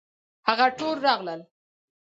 [0.47, 1.41] هغه ټول راغلل.